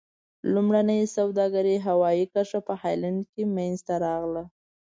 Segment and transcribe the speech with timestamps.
[0.53, 4.43] لومړنۍ سوداګرۍ هوایي کرښه په هالند کې منځته راغله.